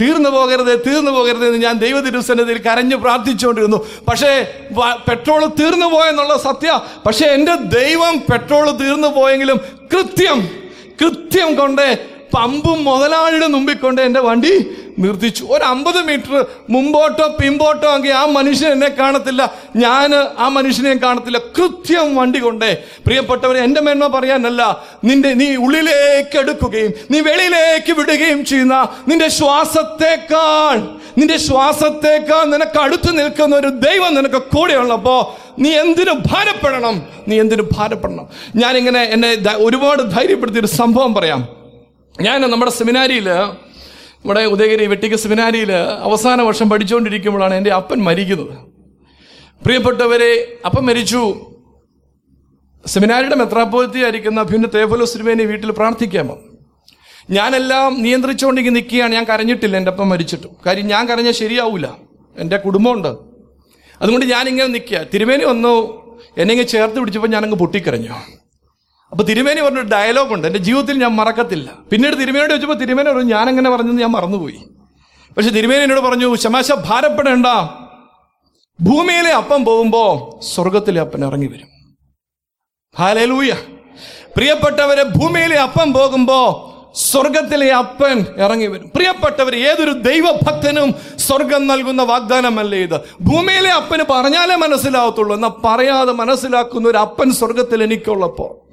[0.00, 3.86] തീർന്നു പോകരുത് തീർന്നു പോകരുത് എന്ന് ഞാൻ ദൈവ ദിവസത്തിൽ കരഞ്ഞു പ്രാർത്ഥിച്ചുകൊണ്ടിരുന്നു.
[4.08, 4.32] പക്ഷേ
[5.08, 6.80] പെട്രോൾ തീർന്നു പോയെന്നുള്ള സത്യ.
[7.06, 9.60] പക്ഷേ എന്റെ ദൈവം പെട്രോൾ തീർന്നു പോയെങ്കിലും
[9.92, 10.50] കൃത്യം
[11.00, 15.44] കൃത്യം കൊണ്ട് പമ്പും മുതലാളിയുടെ മുമ്പിൽ കൊണ്ട് എന്റെ വണ്ടി നിർത്തിച്ചു.
[15.44, 19.54] ഒരു അമ്പത് മീറ്റർ മുമ്പോട്ടോ പിമ്പോട്ടോ ആണെങ്കിൽ ആ മനുഷ്യൻ എന്നെ കാണത്തില്ല.
[19.76, 21.38] ഞാൻ ആ മനുഷ്യനെയും കാണത്തില്ല.
[21.38, 22.76] കൃത്യം വണ്ടി കൊണ്ടേ.
[23.06, 24.84] പ്രിയപ്പെട്ടവരെ എന്റെ മേന്മ പറയാനല്ല.
[25.04, 33.56] നിന്റെ നീ ഉള്ളിലേക്ക് എടുക്കുകയും നീ വെളിയിലേക്ക് വിടുകയും ചെയ്യുന്ന നിന്റെ ശ്വാസത്തേക്കാൾ നിന്റെ ശ്വാസത്തേക്കാൾ നിനക്ക് അടുത്ത് നിൽക്കുന്ന
[33.56, 35.20] ഒരു ദൈവം നിനക്ക് കൂടെയുള്ളപ്പോൾ
[35.60, 37.02] നീ എന്തിനു ഭാരപ്പെടണം?
[37.28, 38.28] നീ എന്തിനു ഭാരപ്പെടണം?
[38.56, 41.63] ഞാനിങ്ങനെ എന്നെ ഒരുപാട് ധൈര്യപ്പെടുത്തിയൊരു സംഭവം പറയാം.
[42.20, 48.58] ഞാൻ നമ്മുടെ സെമിനാരിയിൽ നമ്മുടെ ഉദയഗിരി വെട്ടിക്ക സെമിനാരിയിൽ അവസാന വർഷം പഠിച്ചുകൊണ്ടിരിക്കുമ്പോഴാണ് എന്റെ അപ്പൻ മരിക്കുന്നത്.
[49.64, 51.34] പ്രിയപ്പെട്ടവരെ അപ്പൻ മരിച്ചു.
[52.86, 56.58] സെമിനാരിയുടെ മെത്രാപോലത്തി ആയിരിക്കുന്ന അഭ്യുന്ന തേഫലോ സിനിമേനെ വീട്ടിൽ പ്രാർത്ഥിക്കാൻ വന്നു
[57.30, 59.12] ഞാനെല്ലാം നിയന്ത്രിച്ചുകൊണ്ടെങ്കിൽ നിൽക്കുകയാണ്.
[59.12, 60.56] ഞാൻ കരഞ്ഞിട്ടില്ല എന്റെ അപ്പം മരിച്ചിട്ടും.
[60.66, 61.96] കാര്യം ഞാൻ കരഞ്ഞാൽ ശരിയാവില്ല
[62.38, 63.08] എന്റെ കുടുംബമുണ്ട്.
[64.02, 65.06] അതുകൊണ്ട് ഞാനിങ്ങനെ നിൽക്കുക.
[65.14, 66.04] തിരുമേനി വന്നു.
[66.38, 68.43] എന്നെ ഇങ്ങനെ ചേർത്ത് പിടിച്ചപ്പോൾ ഞാനങ്ങ് പൊട്ടിക്കരഞ്ഞു.
[69.14, 70.46] അപ്പൊ തിരുമേനി പറഞ്ഞൊരു ഡയലോഗ് ഉണ്ട്.
[70.46, 71.72] എന്റെ ജീവിതത്തിൽ ഞാൻ മറക്കത്തില്ല.
[71.92, 74.64] പിന്നീട് തിരുമേനോട് ചോദിച്ചപ്പോൾ തിരുമേനി പറഞ്ഞു ഞാൻ അങ്ങനെ പറഞ്ഞത് ഞാൻ മറന്നുപോയി.
[75.36, 77.46] പക്ഷെ തിരുമേനി എന്നോട് പറഞ്ഞു ശമാശ ഭാരപ്പെടേണ്ട.
[78.80, 80.02] ഭൂമിയിലെ അപ്പം പോകുമ്പോ
[80.54, 81.68] സ്വർഗത്തിലെ അപ്പൻ ഇറങ്ങി വരും.
[82.98, 83.52] ഹാലൂയ
[84.36, 88.90] പ്രിയപ്പെട്ടവരെ ഭൂമിയിലെ അപ്പം പോകുമ്പോ സ്വർഗത്തിലെ അപ്പൻ ഇറങ്ങി വരും.
[88.94, 93.00] പ്രിയപ്പെട്ടവർ ഏതൊരു ദൈവഭക്തനും സ്വർഗം നൽകുന്ന വാഗ്ദാനമല്ലേ ഇത്?
[93.20, 98.63] ഭൂമിയിലെ അപ്പന് പറഞ്ഞാലേ മനസ്സിലാവത്തുള്ളൂ എന്നാ പറയാതെ മനസ്സിലാക്കുന്ന ഒരു അപ്പൻ സ്വർഗത്തിൽ എനിക്കുള്ളപ്പോ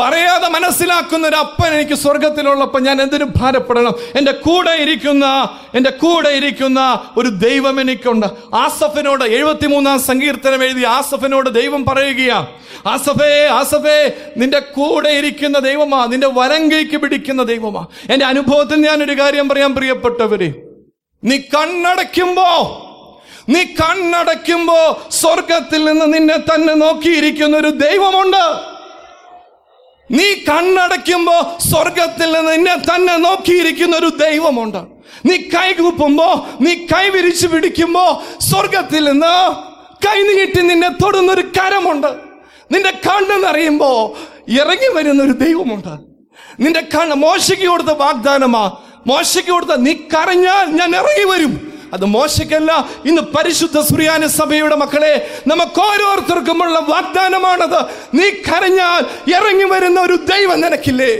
[0.00, 3.94] പറയാതെ മനസ്സിലാക്കുന്ന ഒരു അപ്പൻ എനിക്ക് സ്വർഗത്തിലുള്ളപ്പോൾ ഞാൻ എന്തിനു ഭാരപ്പെടണം.
[4.16, 8.26] എന്റെ കൂടെ ഇരിക്കുന്ന എന്റെ കൂടെ ഇരിക്കുന്ന ഒരു ദൈവം എനിക്കുണ്ട്.
[8.54, 12.46] ആസഫിനോട് എഴുപത്തിമൂന്നാം സങ്കീർത്തനം എഴുതി ആസഫിനോട് ദൈവം പറയുകയാ
[12.86, 17.86] ആസഫേ ആസഫേ നിന്റെ കൂടെ ഇരിക്കുന്ന ദൈവമാ നിന്റെ വലങ്കയ്ക്ക് പിടിക്കുന്ന ദൈവമാ.
[18.10, 20.54] എന്റെ അനുഭവത്തിൽ ഞാൻ ഒരു കാര്യം പറയാൻ പ്രിയപ്പെട്ടവരെ
[21.24, 22.82] നീ കണ്ണടയ്ക്കുമ്പോ
[23.48, 28.75] നീ കണ്ണടയ്ക്കുമ്പോ സ്വർഗത്തിൽ നിന്ന് നിന്നെ തന്നെ നോക്കിയിരിക്കുന്ന ഒരു ദൈവമുണ്ട്.
[30.10, 34.78] നീ കണ്ണടയ്ക്കുമ്പോ സ്വർഗത്തിൽ നിന്ന് നിന്നെ തന്നെ നോക്കിയിരിക്കുന്ന ഒരു ദൈവമുണ്ട്.
[35.26, 39.50] നീ കൈകൂപ്പുമ്പോ നീ കൈ വിരിച്ചു പിടിക്കുമ്പോ സ്വർഗത്തിൽ നിന്ന്
[40.06, 42.16] കൈ നീട്ടി നിന്നെ തൊടുന്നൊരു കരമുണ്ട്.
[42.72, 44.16] നിന്റെ കണ്ണെന്നറിയുമ്പോ
[44.48, 45.98] ഇറങ്ങി വരുന്ന ഒരു ദൈവമുണ്ട്.
[46.60, 48.78] നിന്റെ കണ്ണ് മോശയ്ക്ക് കൊടുത്ത വാഗ്ദാനമാ.
[49.06, 51.75] മോശയ്ക്ക് കൊടുത്ത നീ കരഞ്ഞാൽ ഞാൻ ഇറങ്ങി വരും.
[51.92, 52.88] അത് മോശക്കല്ല.
[53.04, 57.80] ഇന്ന് പരിശുദ്ധ സുറിയാന സഭയുടെ മക്കളെ നമുക്ക് ഓരോരുത്തർക്കുമുള്ള വാഗ്ദാനമാണത്.
[58.14, 59.02] നീ കരഞ്ഞാൽ
[59.34, 61.12] ഇറങ്ങി വരുന്ന ഒരു ദൈവം നിനക്കില്ലേ?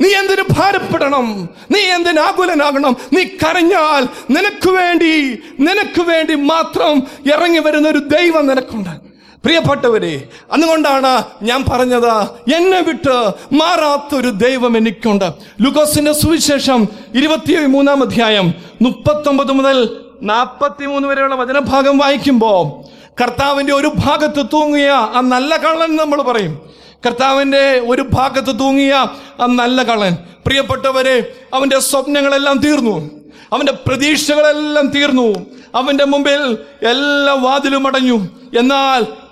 [0.00, 1.48] നീ എന്തിനു ഭാരപ്പെടണം?
[1.70, 2.96] നീ എന്തിനു ആകുലനാകണം?
[3.12, 5.12] നീ കരഞ്ഞാൽ നിനക്ക് വേണ്ടി
[5.58, 9.05] നിനക്ക് വേണ്ടി മാത്രം ഇറങ്ങി വരുന്ന ഒരു ദൈവം നിനക്കുണ്ട്.
[9.46, 12.12] പ്രിയപ്പെട്ടവരെ അതുകൊണ്ടാണ് ഞാൻ പറഞ്ഞത്
[12.54, 15.32] എന്നെ വിട്ട് മാറാത്തൊരു ദൈവം എനിക്കുണ്ട്.
[15.60, 22.88] ലുക്കോസിന്റെ സുവിശേഷം ഇരുപത്തി മൂന്നാം അധ്യായം മുപ്പത്തൊമ്പത് മുതൽ നാൽപ്പത്തി മൂന്ന് വരെയുള്ള വചനഭാഗം വായിക്കുമ്പോൾ
[23.22, 26.70] കർത്താവിന്റെ ഒരു ഭാഗത്ത് തൂങ്ങിയ ആ നല്ല കള്ളൻ നമ്മൾ പറയും.
[27.06, 28.92] കർത്താവിന്റെ ഒരു ഭാഗത്ത് തൂങ്ങിയ
[29.40, 30.16] ആ നല്ല കള്ളൻ.
[30.46, 33.10] പ്രിയപ്പെട്ടവരെ അവന്റെ സ്വപ്നങ്ങളെല്ലാം തീർന്നു.
[33.52, 35.46] അവന്റെ പ്രതീക്ഷകളെല്ലാം തീർന്നു.
[35.74, 38.28] അവന്റെ മുമ്പിൽ എല്ലാ വാതിലും അടഞ്ഞു.
[38.58, 39.25] എന്നാൽ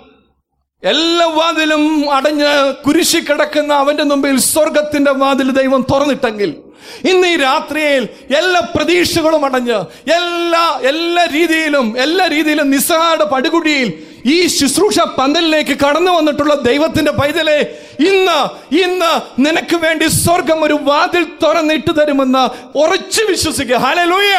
[0.91, 6.55] എല്ലാ വാതിലും അടഞ്ഞ് കുരിശി കിടക്കുന്ന അവന്റെ മുമ്പിൽ സ്വർഗത്തിന്റെ വാതിൽ ദൈവം തുറന്നിട്ടെങ്കിൽ
[7.03, 13.93] ഇന്ന് ഈ രാത്രിയിൽ എല്ലാ പ്രതീക്ഷകളും അടഞ്ഞ് എല്ലാ എല്ലാ രീതിയിലും എല്ലാ രീതിയിലും നിസ്സാര പടുകുടിയിൽ
[14.25, 17.57] ഈ ശുശ്രൂഷ പന്തലിലേക്ക് കടന്നു വന്നിട്ടുള്ള ദൈവത്തിന്റെ പൈതലെ
[17.99, 18.39] ഇന്ന്
[18.83, 22.43] ഇന്ന് നിനക്ക് വേണ്ടി സ്വർഗം ഒരു വാതിൽ തുറന്നിട്ട് തരുമെന്ന്
[22.75, 23.75] ഉറച്ചു വിശ്വസിക്കുക.
[23.75, 24.35] ഹലലൂയ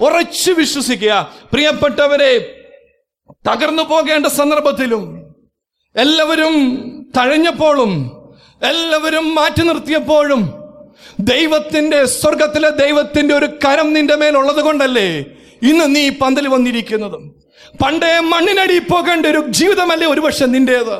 [0.00, 1.32] ഉറച്ചു വിശ്വസിക്കുക.
[1.52, 2.62] പ്രിയപ്പെട്ടവരെ
[3.48, 5.15] തകർന്നു പോകേണ്ട സന്ദർഭത്തിലും
[5.96, 6.54] എല്ലാവരും
[7.16, 7.92] തഴഞ്ഞപ്പോഴും
[8.70, 10.42] എല്ലാവരും മാറ്റി നിർത്തിയപ്പോഴും
[11.20, 15.08] ദൈവത്തിന്റെ സ്വർഗത്തിലെ ദൈവത്തിന്റെ ഒരു കരം നിന്റെ മേലുള്ളത് കൊണ്ടല്ലേ
[15.62, 17.18] ഇന്ന് നീ പന്തൽ വന്നിരിക്കുന്നത്.
[17.82, 20.96] പണ്ടേ മണ്ണിനടി പോകേണ്ട ഒരു ജീവിതമല്ലേ ഒരുപക്ഷെ നിന്റേത്.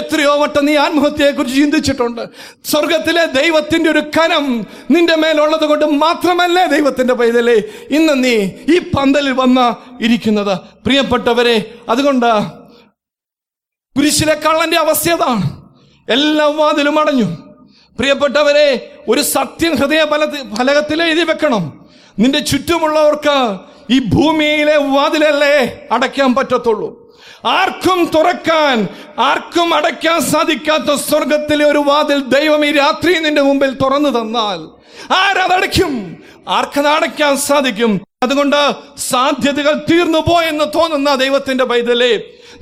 [0.00, 2.22] എത്രയോ വട്ടം നീ ആത്മഹത്യയെ കുറിച്ച് ചിന്തിച്ചിട്ടുണ്ട്.
[2.64, 7.56] സ്വർഗത്തിലെ ദൈവത്തിന്റെ ഒരു കനം നിന്റെ മേലുള്ളത് കൊണ്ട് മാത്രമല്ലേ ദൈവത്തിന്റെ പൈതലേ
[7.90, 8.34] ഇന്ന് നീ
[8.74, 10.54] ഈ പന്തലിൽ വന്ന ഇരിക്കുന്നത്.
[10.86, 11.56] പ്രിയപ്പെട്ടവരെ
[11.88, 12.30] അതുകൊണ്ട്
[13.98, 15.44] കുരിശിലെ കള്ളന്റെ അവസ്ഥ അതാണ്.
[16.12, 17.26] എല്ലാ വാതിലും അടഞ്ഞു.
[17.98, 18.68] പ്രിയപ്പെട്ടവരെ
[19.08, 21.88] ഒരു സത്യം ഹൃദയ ഫല ഫലകത്തിൽ എഴുതി വെക്കണം.
[22.18, 23.36] നിന്റെ ചുറ്റുമുള്ളവർക്ക്
[23.94, 25.56] ഈ ഭൂമിയിലെ വാതിലല്ലേ
[25.92, 26.88] അടയ്ക്കാൻ പറ്റത്തുള്ളൂ.
[27.44, 34.60] ആർക്കും തുറക്കാൻ ആർക്കും അടയ്ക്കാൻ സാധിക്കാത്ത സ്വർഗത്തിലെ ഒരു വാതിൽ ദൈവം ഈ രാത്രി നിന്റെ മുമ്പിൽ തുറന്നു തന്നാൽ
[35.12, 35.92] ആരതടയ്ക്കും?
[36.48, 37.92] ആർക്കത് അടയ്ക്കാൻ സാധിക്കും?
[38.24, 38.60] അതുകൊണ്ട്
[39.00, 42.12] സാധ്യതകൾ തീർന്നു പോയെന്ന് തോന്നുന്ന ദൈവത്തിന്റെ പൈതലേ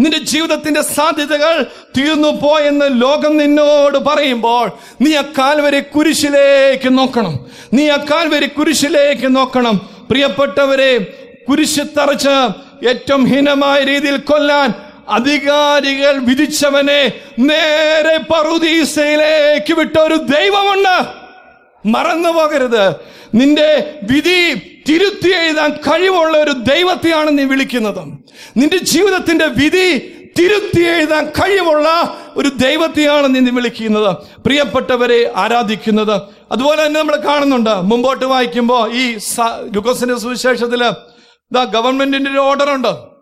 [0.01, 1.55] നിന്റെ ജീവിതത്തിന്റെ സാധ്യതകൾ
[1.97, 4.67] തീർന്നു പോയെന്ന് ലോകം നിന്നോട് പറയുമ്പോൾ
[5.01, 7.35] നീ ആ കാൽവരി കുരിശിലേക്ക് നോക്കണം.
[7.73, 9.77] നീ ആ കാൽവരി കുരിശിലേക്ക് നോക്കണം.
[10.11, 10.93] പ്രിയപ്പെട്ടവരെ
[11.49, 12.37] കുരിശ് തറച്ച്
[12.89, 14.75] ഏറ്റവും ഹീനമായ രീതിയിൽ കൊല്ലാൻ
[15.09, 17.01] അധികാരികൾ വിധിച്ചവനെ
[17.39, 21.22] നേരെ പറുദീസയിലേക്ക് വിട്ട ഒരു ദൈവമുണ്ട്.
[21.87, 22.95] മറന്നു പോകരുത്.
[23.35, 24.55] നിന്റെ വിധി
[24.89, 28.19] തിരുത്തി എഴുതാൻ കഴിവുള്ള ഒരു ദൈവത്തെയാണ് നീ വിളിക്കുന്നത്.
[28.57, 29.99] നിന്റെ ജീവിതത്തിന്റെ വിധി
[30.39, 34.17] തിരുത്തി എഴുതാൻ കഴിവുള്ള ഒരു ദൈവത്തെയാണ് നീ വിളിക്കുന്നത്.
[34.43, 36.21] പ്രിയപ്പെട്ടവരെ ആരാധിക്കുന്നത്.
[36.53, 37.71] അതുപോലെ തന്നെ നമ്മൾ കാണുന്നുണ്ട്.
[37.71, 39.19] മുമ്പോട്ട് വായിക്കുമ്പോൾ ഈ
[39.75, 43.13] ലുക്കോസിന്റെ സുവിശേഷത്തിൽ ഇതാ ഗവൺമെന്റിന്റെ ഒരു ഓർഡർ ഉണ്ട്.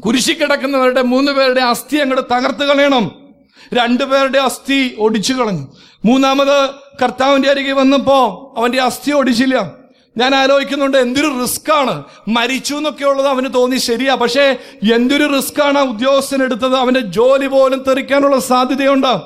[0.00, 3.27] കുരിശി കിടക്കുന്നവരുടെ മൂന്ന് പേരുടെ അസ്ഥി അങ്ങോട്ട് തകർത്ത് കളയണം.
[3.74, 5.66] രണ്ടുപേരുടെ അസ്ഥി ഒടിച്ചു കളഞ്ഞു.
[6.04, 6.70] മൂന്നാമത്
[7.02, 9.70] കർത്താവിന്റെ അരികെ വന്നപ്പോ അവന്റെ അസ്ഥി ഒടിച്ചില്ല.
[10.16, 12.04] ഞാൻ ആലോചിക്കുന്നുണ്ട് എന്തൊരു റിസ്ക് ആണ്.
[12.28, 14.14] മരിച്ചു എന്നൊക്കെ ഉള്ളത് അവന് തോന്നി ശരിയാ.
[14.14, 14.56] പക്ഷേ
[14.94, 16.76] എന്തൊരു റിസ്ക് ആണ് ആ ഉദ്യോഗസ്ഥൻ എടുത്തത്?
[16.76, 19.20] അവന്റെ ജോലി പോലും തെറിക്കാനുള്ള സാധ്യതയുണ്ട്.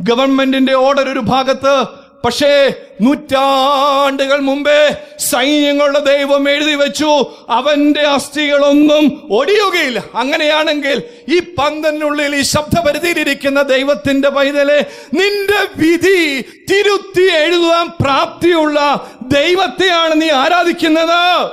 [0.00, 1.84] ഗവൺമെന്റിന്റെ ഓർഡർ ഒരു ഭാഗത്ത്
[2.24, 7.34] പക്ഷേ നൂറ്റാണ്ടുകൾ മുമ്പേ സൈന്യങ്ങളുടെ ദൈവം എഴുതി വെച്ചു.
[7.48, 10.04] അവന്റെ അസ്ഥികളൊന്നും ഒടിയുകയില്ല.
[10.14, 21.50] അങ്ങനെയാണെങ്കിൽ ഈ പന്തനുള്ളിൽ ഈ ശബ്ദപരിധിയിലിരിക്കുന്ന ദൈവത്തിന്റെ പൈതലെ നിന്റെ വിധി തിരുത്തി എഴുതുവാൻ പ്രാപ്തിയുള്ള ദൈവത്തെയാണ് നീ ആരാധിക്കുന്നത്.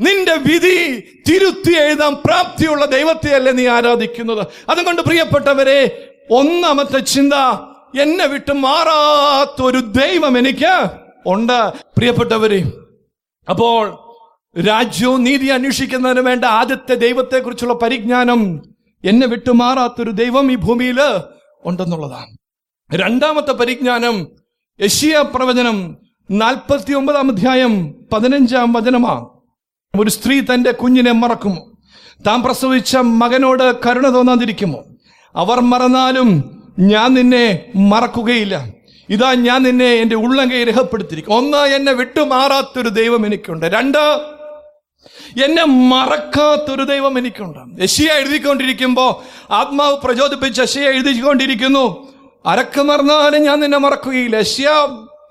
[0.00, 4.46] നിന്റെ വിധി തിരുത്തി എഴുതാൻ പ്രാപ്തിയുള്ള ദൈവത്തെയല്ലേ നീ ആരാധിക്കുന്നത്?
[4.70, 7.34] അതുകൊണ്ട് പ്രിയപ്പെട്ടവരെ ഒന്നാമത്തെ ചിന്ത
[8.00, 10.90] എന്നെ വിട്ട് മാറാത്തൊരു ദൈവം എനിക്ക്
[11.26, 12.72] ഉണ്ട് പ്രിയപ്പെട്ടവരെ.
[13.50, 13.98] അപ്പോൾ
[14.68, 18.62] രാജ്യവും നീതി അന്വേഷിക്കുന്നതിന് വേണ്ട ആദ്യത്തെ ദൈവത്തെക്കുറിച്ചുള്ള പരിജ്ഞാനം
[19.04, 21.00] എന്നെ വിട്ടുമാറാത്തൊരു ദൈവം ഈ ഭൂമിയിൽ
[21.64, 22.36] ഉണ്ടെന്നുള്ളതാണ്.
[22.92, 24.28] രണ്ടാമത്തെ പരിജ്ഞാനം
[24.80, 25.96] യശിയ പ്രവചനം
[26.30, 29.26] നാൽപ്പത്തി ഒമ്പതാം അധ്യായം പതിനഞ്ചാം വചനമാണ്.
[30.00, 31.72] ഒരു സ്ത്രീ തന്റെ കുഞ്ഞിനെ മറക്കുമോ
[32.26, 34.84] താൻ പ്രസവിച്ച മകനോട് കരുണ തോന്നാതിരിക്കുമോ?
[35.36, 38.66] അവർ മറന്നാലും ഞാൻ നിന്നെ മറക്കുകയില്ല.
[39.10, 43.66] ഇതാ ഞാൻ നിന്നെ എന്റെ ഉള്ളങ്കൈ രേഖപ്പെടുത്തിയിരിക്കും ഒന്ന് എന്നെ വിട്ടുമാറാത്തൊരു ദൈവം എനിക്കുണ്ട്.
[43.66, 43.98] രണ്ട്
[45.44, 47.82] എന്നെ മറക്കാത്തൊരു ദൈവം എനിക്കുണ്ട്.
[47.82, 52.12] യശിയ എഴുതിക്കൊണ്ടിരിക്കുമ്പോ ആത്മാവ് പ്രചോദിപ്പിച്ച് യശിയ എഴുതിക്കൊണ്ടിരിക്കുന്നു.
[52.46, 54.36] അരക്ക് മറന്നാലും ഞാൻ നിന്നെ മറക്കുകയില്ല.
[54.36, 54.70] യശിയ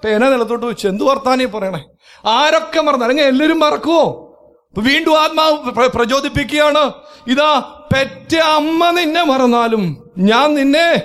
[0.04, 1.86] പേന നിലത്തോട്ട് വെച്ച് എന്ത് വർത്താനേ പറയണേ?
[2.26, 4.28] ആരൊക്കെ മറന്നു അല്ലെങ്കിൽ എല്ലാവരും മറക്കുവോ?
[4.78, 6.92] വീണ്ടും ആത്മാവ് പ്ര- പ്രചോദിപ്പിക്കുകയാണ്.
[7.28, 7.60] ഇതാ
[7.94, 11.02] പെറ്റ അമ്മ നിന്നെ മറന്നാലും ഞാൻ നിന്നെ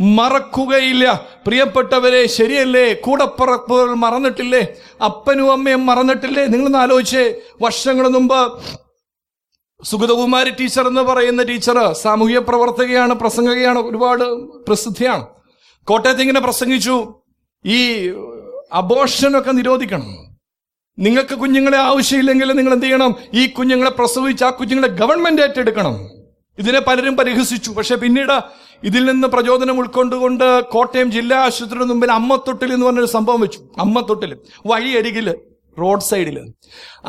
[0.00, 1.28] മറക്കുകയില്ല.
[1.46, 2.94] പ്രിയപ്പെട്ടവരെ ശരിയല്ലേ?
[2.94, 4.66] കൂടപ്പറപ്പുകൾ മറന്നിട്ടില്ലേ?
[5.04, 6.46] അപ്പനും അമ്മയും മറന്നിട്ടില്ലേ?
[6.46, 7.34] നിങ്ങളൊന്ന് ആലോചിച്ചേ.
[7.62, 8.62] വർഷങ്ങൾ മുമ്പ്
[9.84, 14.24] സുഗതകുമാരി ടീച്ചർ എന്ന് പറയുന്ന ടീച്ചർ സാമൂഹ്യ പ്രവർത്തകയാണ് പ്രസംഗകയാണ് ഒരുപാട്
[14.64, 15.26] പ്രസിദ്ധിയാണ്.
[15.84, 17.14] കോട്ടയത്ത് ഇങ്ങനെ പ്രസംഗിച്ചു.
[17.66, 18.12] ഈ
[18.72, 20.36] അബോഷനൊക്കെ നിരോധിക്കണം.
[20.98, 23.14] നിങ്ങൾക്ക് കുഞ്ഞുങ്ങളെ ആവശ്യമില്ലെങ്കിൽ നിങ്ങൾ എന്ത് ചെയ്യണം?
[23.34, 26.10] ഈ കുഞ്ഞുങ്ങളെ പ്രസവിച്ച് ആ കുഞ്ഞുങ്ങളെ ഗവൺമെന്റ് ഏറ്റെടുക്കണം.
[26.58, 27.70] ഇതിനെ പലരും പരിഹസിച്ചു.
[27.70, 28.40] പക്ഷെ പിന്നീട്
[28.88, 33.60] ഇതിൽ നിന്ന് പ്രചോദനം ഉൾക്കൊണ്ടുകൊണ്ട് കോട്ടയം ജില്ലാ ആശുപത്രിയുടെ മുമ്പിൽ അമ്മത്തൊട്ടിൽ എന്ന് പറഞ്ഞൊരു സംഭവം വെച്ചു.
[33.84, 34.32] അമ്മത്തൊട്ടിൽ
[34.70, 35.28] വഴിയരികിൽ
[35.76, 36.36] റോഡ് സൈഡിൽ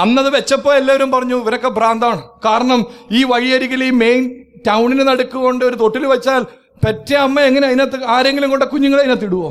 [0.04, 2.22] അന്നത് വെച്ചപ്പോൾ എല്ലാവരും പറഞ്ഞു ഇവരൊക്കെ ഭ്രാന്താണ്.
[2.46, 2.80] കാരണം
[3.12, 4.24] ഈ വഴിയരികിൽ ഈ മെയിൻ
[4.68, 6.44] ടൗണിന് നടുക്ക് കൊണ്ട് ഒരു തൊട്ടിൽ വെച്ചാൽ
[6.86, 9.50] പെറ്റ അമ്മ എങ്ങനെ അതിനകത്ത് ആരെങ്കിലും കൊണ്ട കുഞ്ഞുങ്ങളെ അതിനകത്ത് ഇടുവോ?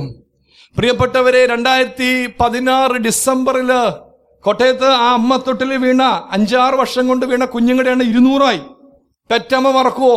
[0.77, 2.11] പ്രിയപ്പെട്ടവരെ രണ്ടായിരത്തി
[2.41, 3.71] പതിനാറ് ഡിസംബറിൽ
[4.45, 6.03] കോട്ടയത്ത് ആ അമ്മ തൊട്ടിൽ വീണ
[6.37, 8.63] അഞ്ചാറ് വർഷം കൊണ്ട് വീണ കുഞ്ഞുങ്ങളുടെ എണ്ണം ഇരുന്നൂറായി.
[9.31, 10.17] പെറ്റമ്മ മറക്കുവോ?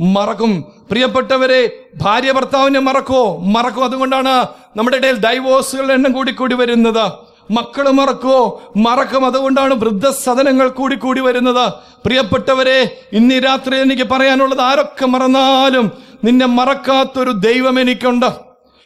[0.00, 0.60] മറക്കും.
[0.90, 3.36] പ്രിയപ്പെട്ടവരെ ഭാര്യ ഭർത്താവിനെ മറക്കോ?
[3.36, 3.84] മറക്കും.
[3.84, 7.12] അതുകൊണ്ടാണ് നമ്മുടെ ഇടയിൽ ഡൈവോഴ്സുകളുടെ എണ്ണം കൂടി കൂടി വരുന്നത്.
[7.50, 9.26] മക്കൾ മറക്കുവോ മറക്കും.
[9.26, 11.72] അതുകൊണ്ടാണ് വൃദ്ധസദനങ്ങൾ കൂടി കൂടി വരുന്നത്.
[12.04, 15.92] പ്രിയപ്പെട്ടവരെ ഇന്ന് രാത്രി എനിക്ക് പറയാനുള്ളത് ആരൊക്കെ മറന്നാലും
[16.24, 18.26] നിന്നെ മറക്കാത്തൊരു ദൈവം എനിക്കുണ്ട്.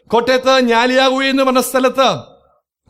[0.06, 2.18] കോട്ടയത്ത് ഞാലിയാകുഴി എന്ന് പറഞ്ഞ സ്ഥലത്ത്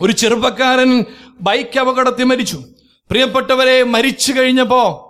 [0.02, 1.04] ഒരു ചെറുപ്പക്കാരൻ
[1.40, 2.56] ബൈക്ക് അപകടത്തിൽ മരിച്ചു.
[3.10, 5.05] പ്രിയപ്പെട്ടവരെ മരിച്ചു കഴിഞ്ഞപ്പോ ആ,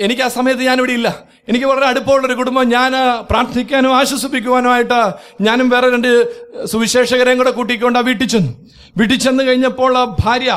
[0.00, 1.08] എനിക്ക് ആ സമയത്ത് ഞാനിവിടെ ഇല്ല.
[1.48, 2.64] എനിക്ക് വളരെ അടുപ്പമുള്ളൊരു കുടുംബം.
[2.64, 2.92] ഞാൻ
[3.30, 5.00] പ്രാർത്ഥിക്കാനും ആശ്വസിപ്പിക്കുവാനും ആയിട്ട്
[5.40, 6.08] ഞാനും വേറെ രണ്ട്
[6.66, 8.52] സുവിശേഷകരെയും കൂടെ കൂട്ടിക്കൊണ്ട് ആ വീട്ടിൽ ചെന്നു.
[8.98, 9.92] വീട്ടിൽ ചെന്ന് കഴിഞ്ഞപ്പോൾ
[10.24, 10.52] ഭാര്യ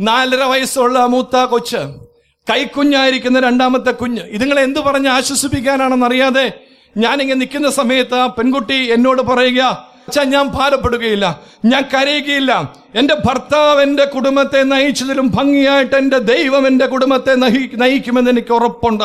[0.00, 1.82] നാലര വയസ്സുള്ള മൂത്ത കൊച്ച്
[2.50, 6.46] കൈക്കുഞ്ഞായിരിക്കുന്ന രണ്ടാമത്തെ കുഞ്ഞ് ഇതുങ്ങളെ എന്ത് പറഞ്ഞ് ആശ്വസിപ്പിക്കാനാണെന്ന് അറിയാതെ
[6.96, 9.62] ഞാനിങ്ങനെ നിൽക്കുന്ന സമയത്ത് ആ പെൺകുട്ടി എന്നോട് പറയുക
[10.08, 11.40] അച്ഛാ ഞാൻ ഭാരപ്പെടുകയില്ല.
[11.64, 12.72] ഞാൻ കരയുകയില്ല.
[12.94, 19.04] എന്റെ ഭർത്താവ് എന്റെ കുടുംബത്തെ നയിച്ചതിലും ഭംഗിയായിട്ട് എന്റെ ദൈവം എന്റെ കുടുംബത്തെ നഹി- നയിക്കുമെന്ന് എനിക്ക് ഉറപ്പുണ്ട്.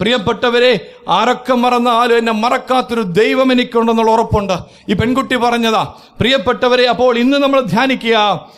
[0.00, 4.52] പ്രിയപ്പെട്ടവരെ ആരൊക്കെ മറന്നാലും എന്നെ മറക്കാത്തൊരു ദൈവം എനിക്കുണ്ടെന്നുള്ള ഉറപ്പുണ്ട്.
[4.88, 8.48] ഈ പെൺകുട്ടി പറഞ്ഞതാ പ്രിയപ്പെട്ടവരെ അപ്പോൾ ഇന്ന് നമ്മൾ ധ്യാനിക്കുക.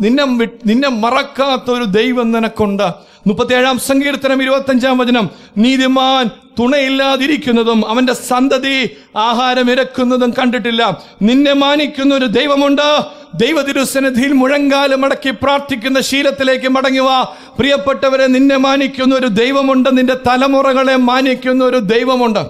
[0.00, 0.24] നിന്നെ
[0.66, 2.92] നിന്നെ മറക്കാത്തൊരു ദൈവം നിനക്കുണ്ട്.
[3.26, 5.30] മുപ്പത്തിയേഴാം സങ്കീർത്തനം ഇരുപത്തഞ്ചാം വചനം.
[5.56, 11.02] നീതിമാൻ തുണയില്ലാതിരിക്കുന്നതും അവന്റെ സന്തതി ആഹാരം ഇരക്കുന്നതും കണ്ടിട്ടില്ല.
[11.22, 13.04] നിന്നെ മാനിക്കുന്ന ഒരു ദൈവമുണ്ട്.
[13.34, 19.98] ദൈവതിരുസന്നിധിയിൽ മുഴങ്കാലം മടക്കി പ്രാർത്ഥിക്കുന്ന ശീലത്തിലേക്ക് മടങ്ങുക പ്രിയപ്പെട്ടവരെ നിന്നെ മാനിക്കുന്ന ഒരു ദൈവമുണ്ട്.
[19.98, 22.46] നിന്റെ തലമുറകളെ മാനിക്കുന്ന ഒരു ദൈവമുണ്ട്.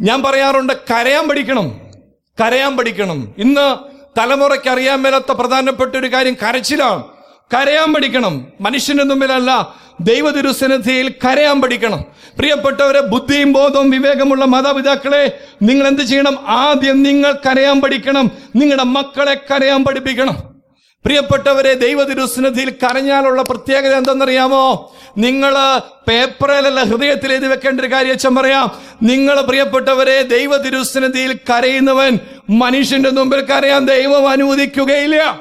[0.00, 1.80] ഞാൻ പറയാറുണ്ട് കരയാൻ പഠിക്കണം.
[2.40, 3.34] കരയാൻ പഠിക്കണം.
[3.38, 7.02] ഇന്ന് തലമുറയ്ക്ക് അറിയാൻ മേലാത്ത പ്രധാനപ്പെട്ട ഒരു കാര്യം കരച്ചിലാണ്.
[7.54, 8.46] കരയാൻ പഠിക്കണം.
[8.60, 12.04] മനുഷ്യന്റെ മുമ്പിലല്ല ദൈവതിരുസന്നിധിയിൽ കരയാൻ പഠിക്കണം.
[12.38, 16.38] പ്രിയപ്പെട്ടവരെ ബുദ്ധിയും ബോധവും വിവേകമുള്ള മാതാപിതാക്കളെ നിങ്ങൾ എന്ത് ചെയ്യണം?
[16.46, 18.30] ആദ്യം നിങ്ങൾ കരയാൻ പഠിക്കണം.
[18.56, 20.53] നിങ്ങളുടെ മക്കളെ കരയാൻ പഠിപ്പിക്കണം.
[21.04, 24.92] പ്രിയപ്പെട്ടവരെ ദൈവ ദൈവതിരുസന്നിധിയിൽ കരഞ്ഞാലുള്ള പ്രത്യേകത എന്തെന്നറിയാമോ?
[25.18, 28.70] നിങ്ങൾ പേപ്പറിലല്ല ഹൃദയത്തിൽ എഴുതി വെക്കേണ്ട ഒരു കാര്യം പറയാം.
[29.02, 32.18] നിങ്ങൾ പ്രിയപ്പെട്ടവരെ ദൈവ ദൈവതിരുസന്നിധിയിൽ കരയുന്നവൻ
[32.50, 35.40] മനുഷ്യന്റെ മുമ്പിൽ കരയാൻ ദൈവം അനുവദിക്കുകയില്ല.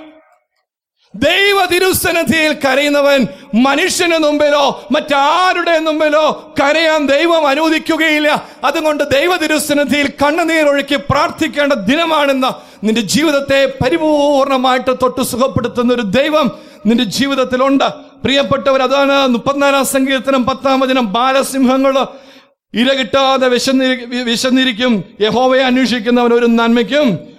[1.15, 3.27] ദൈവ തിരുസന്നിധിയിൽ കരയുന്നവൻ
[3.63, 8.49] മനുഷ്യന് മുമ്പിലോ മറ്റാരുടെ മുമ്പിലോ കരയാൻ ദൈവം അനുവദിക്കുകയില്ല.
[8.63, 12.47] അതുകൊണ്ട് ദൈവ തിരുസന്നിധിയിൽ കണ്ണുനീരൊഴുക്കി പ്രാർത്ഥിക്കേണ്ട ദിനമാണെന്ന്
[12.85, 16.51] നിന്റെ ജീവിതത്തെ പരിപൂർണമായിട്ട് തൊട്ട് സുഖപ്പെടുത്തുന്ന ഒരു ദൈവം
[16.85, 17.87] നിന്റെ ജീവിതത്തിലുണ്ട്.
[18.23, 21.13] പ്രിയപ്പെട്ടവർ അതാണ് മുപ്പത്തിനാലാം സങ്കീർത്തനം പത്താം വചനം.
[21.13, 22.05] ബാലസിംഹങ്ങൾ
[22.73, 25.03] ഇര കിട്ടാതെ വിശന്നിരി വിശന്നിരിക്കും.
[25.21, 27.32] യഹോവയെ അന്വേഷിക്കുന്നവൻ ഒരു നന്മയ്ക്കും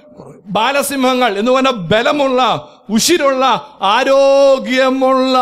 [0.47, 3.45] ബാലസിംഹങ്ങൾ എന്ന് പറഞ്ഞാൽ ബലമുള്ള ഉശിരുള്ള
[3.83, 5.39] ആരോഗ്യമുള്ള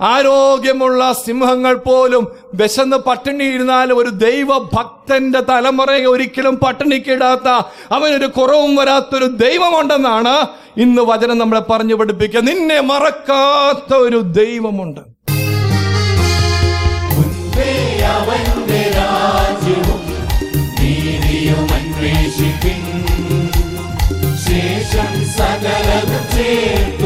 [0.00, 7.48] ആരോഗ്യമുള്ള സിംഹങ്ങൾ പോലും വിശന്ന് പട്ടിണി ഇരുന്നാൽ ഒരു ദൈവഭക്തന്റെ തലമുറയെ ഒരിക്കലും പട്ടിണിക്കിടാത്ത
[7.92, 12.40] അവനൊരു കുറവും വരാത്തൊരു ദൈവമുണ്ടെന്നാണ് ഇന്ന് വചനം നമ്മളെ പറഞ്ഞു പഠിപ്പിക്കുക.
[12.40, 15.00] നിന്നെ മറക്കാത്ത ഒരു ദൈവമുണ്ട്
[18.12, 18.61] അവൻ
[26.42, 27.01] prazer.